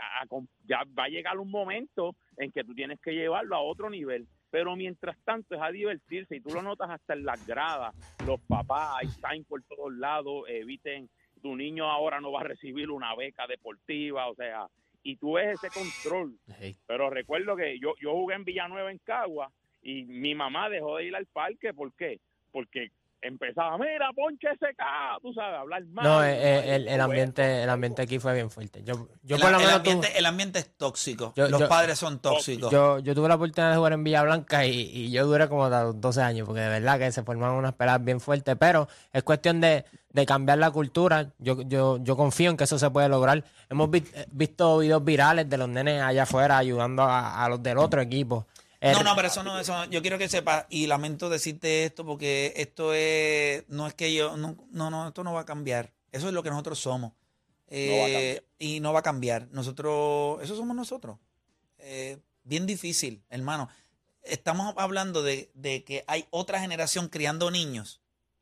[0.65, 4.27] ya va a llegar un momento en que tú tienes que llevarlo a otro nivel.
[4.51, 7.95] Pero mientras tanto es a divertirse y tú lo notas hasta en las gradas.
[8.27, 11.09] Los papás, hay sign por todos lados, eviten,
[11.41, 14.67] tu niño ahora no va a recibir una beca deportiva, o sea,
[15.03, 16.39] y tú ves ese control.
[16.59, 16.77] Hey.
[16.87, 19.51] Pero recuerdo que yo, yo jugué en Villanueva, en Cagua,
[19.83, 21.73] y mi mamá dejó de ir al parque.
[21.73, 22.21] ¿Por qué?
[22.53, 22.91] Porque
[23.23, 24.85] empezaba, mira, ponche ese K,
[25.23, 26.05] tú sabes, hablar mal.
[26.05, 28.83] No, eh, eh, el, el ambiente, el ambiente aquí fue bien fuerte.
[28.83, 31.33] Yo, yo el, por lo el menos ambiente, el ambiente es tóxico.
[31.37, 32.71] Yo- Los yo- padres son tóxicos.
[32.71, 35.65] yo, yo tuve la oportunidad de jugar en Villa Blanca y, y yo duré como
[35.67, 38.89] hasta los 12 años, porque de verdad que se formaron unas peladas bien fuertes, pero
[39.13, 41.31] es cuestión de, de cambiar la cultura.
[41.39, 43.45] Yo, yo, yo confío en que eso se puede lograr.
[43.69, 47.63] Hemos vi- eh, visto videos virales de los nenes allá afuera ayudando a, a los
[47.63, 48.47] del otro equipo.
[48.83, 49.85] No, no, pero eso no, eso no.
[49.87, 54.37] Yo quiero que sepas, y lamento decirte esto porque esto es, no es que yo,
[54.37, 55.93] no, no, no, esto no va a cambiar.
[56.13, 57.13] Eso es lo que nosotros somos.
[57.69, 59.49] Eh, y no va a cambiar.
[59.53, 61.19] Nosotros, eso somos nosotros.
[61.79, 63.69] Eh, bien difícil, hermano.
[64.23, 68.01] Estamos hablando de, de que hay otra generación criando niños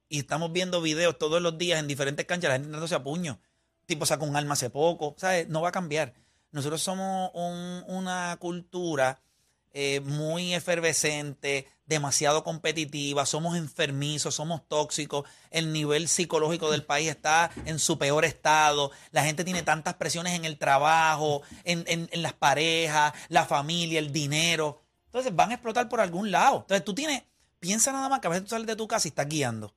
[0.08, 3.38] y estamos viendo videos todos los días en diferentes canchas, la gente dándose a puño.
[3.86, 5.48] Tipo sacó un arma hace poco, ¿sabes?
[5.48, 6.14] No va a cambiar.
[6.50, 9.20] Nosotros somos un- una cultura
[9.72, 17.50] eh, muy efervescente, demasiado competitiva, somos enfermizos, somos tóxicos, el nivel psicológico del país está
[17.64, 22.22] en su peor estado, la gente tiene tantas presiones en el trabajo, en, en- en
[22.22, 24.82] las parejas, la familia, el dinero.
[25.06, 26.58] Entonces van a explotar por algún lado.
[26.60, 27.22] Entonces tú tienes,
[27.58, 29.74] piensa nada más que a veces tú sales de tu casa y estás guiando.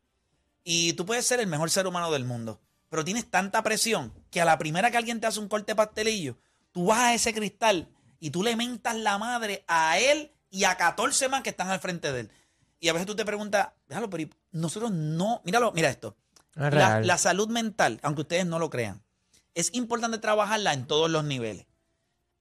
[0.63, 4.41] Y tú puedes ser el mejor ser humano del mundo, pero tienes tanta presión que
[4.41, 6.37] a la primera que alguien te hace un corte pastelillo,
[6.73, 7.87] tú vas a ese cristal
[8.21, 11.79] y tú le mentas la madre a él y a 14 más que están al
[11.79, 12.31] frente de él.
[12.79, 16.15] Y a veces tú te preguntas, déjalo, pero ¿y nosotros no, míralo, mira esto.
[16.55, 19.01] Es La, salud mental, aunque ustedes no lo crean,
[19.55, 21.65] es importante trabajarla en todos los niveles.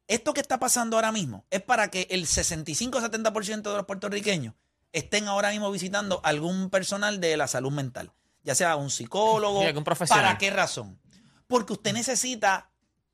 [0.07, 4.55] Esto que está pasando ahora mismo es para que el 65-70% de los puertorriqueños
[4.93, 8.13] estén ahora mismo visitando algún personal de la salud mental,
[8.43, 9.61] ya sea un psicólogo.
[9.61, 10.25] Sí, algún profesional.
[10.25, 11.01] ¿Para qué razón?
[11.47, 12.70] Porque usted necesita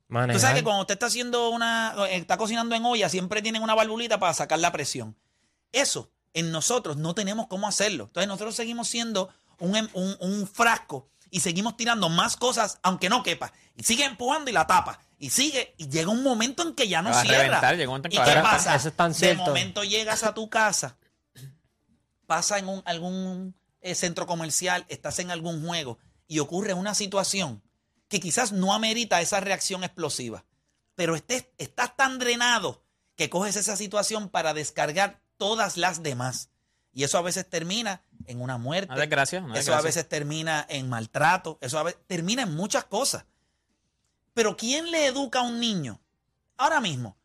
[0.09, 0.55] Tú sabes manejar.
[0.55, 4.33] que cuando usted está haciendo una, está cocinando en olla, siempre tienen una valvulita para
[4.33, 5.17] sacar la presión.
[5.71, 8.05] Eso, en nosotros no tenemos cómo hacerlo.
[8.05, 13.09] Entonces nosotros seguimos siendo un, em- un- un frasco y seguimos tirando más cosas aunque
[13.09, 13.51] no quepa.
[13.75, 14.99] Y sigue empujando y la tapa.
[15.19, 17.43] Y sigue, y llega un momento en que ya no cierra.
[17.43, 18.75] reventar, llega un momento en ¿Y qué pasa?
[18.75, 19.17] Eso es tan de
[19.47, 20.95] momento llegas a tu casa,
[22.25, 27.61] pasa en un, algún eh, centro comercial, estás en algún juego y ocurre una situación
[28.07, 30.45] que quizás no amerita esa reacción explosiva,
[30.95, 32.83] pero estés, estás tan drenado
[33.15, 36.49] que coges esa situación para descargar todas las demás.
[36.93, 38.91] Y eso a veces termina en una muerte.
[38.91, 41.57] Una desgracia, una eso a veces termina en maltrato.
[41.61, 43.25] Eso a veces termina en muchas cosas.
[44.33, 45.99] Pero ¿quién le educa a un niño?
[46.57, 47.17] Ahora mismo,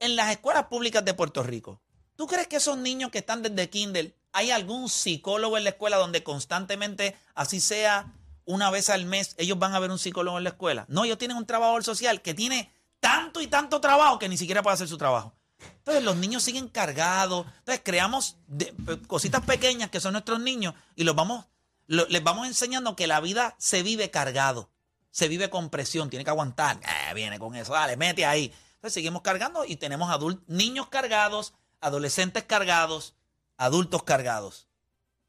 [0.00, 1.80] en las escuelas públicas de Puerto Rico,
[2.16, 5.96] ¿tú crees que esos niños que están desde kinder, hay algún psicólogo en la escuela
[5.96, 8.12] donde constantemente, así sea
[8.46, 10.84] una vez al mes, ellos van a ver un psicólogo en la escuela?
[10.88, 14.62] No, ellos tienen un trabajador social que tiene tanto y tanto trabajo que ni siquiera
[14.62, 15.34] puede hacer su trabajo.
[15.78, 17.46] Entonces los niños siguen cargados.
[17.60, 21.46] Entonces creamos de- pe- cositas pequeñas que son nuestros niños y los vamos,
[21.86, 24.70] lo- les vamos enseñando que la vida se vive cargado,
[25.10, 26.80] se vive con presión, tiene que aguantar.
[26.82, 28.52] Eh, viene con eso, dale, mete ahí.
[28.74, 33.14] Entonces seguimos cargando y tenemos adult- niños cargados, adolescentes cargados,
[33.56, 34.68] adultos cargados.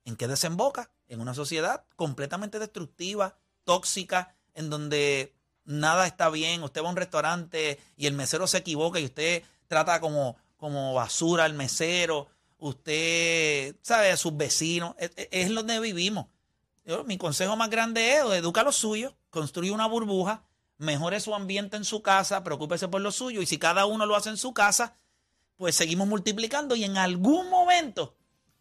[0.05, 0.89] ¿En qué desemboca?
[1.07, 5.33] En una sociedad completamente destructiva, tóxica, en donde
[5.65, 6.63] nada está bien.
[6.63, 10.93] Usted va a un restaurante y el mesero se equivoca y usted trata como, como
[10.93, 12.27] basura al mesero.
[12.57, 14.11] Usted, ¿sabe?
[14.11, 14.95] A sus vecinos.
[14.97, 16.27] Es, es- es donde vivimos.
[16.85, 20.43] Yo, mi consejo más grande es educa a los suyos, construye una burbuja,
[20.77, 23.41] mejore su ambiente en su casa, preocúpese por lo suyo.
[23.41, 24.95] Y si cada uno lo hace en su casa,
[25.57, 28.15] pues seguimos multiplicando y en algún momento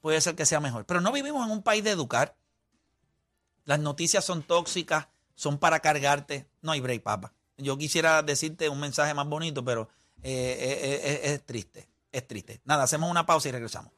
[0.05, 0.85] puede ser que sea mejor.
[0.85, 2.37] Pero no vivimos en un país de educar.
[3.65, 6.47] Las noticias son tóxicas, son para cargarte.
[6.61, 7.33] No hay break, papá.
[7.57, 9.89] Yo quisiera decirte un mensaje más bonito, pero
[10.23, 11.89] eh, eh, eh, es triste.
[12.13, 12.61] Es triste.
[12.67, 13.93] Nada, hacemos una pausa y regresamos.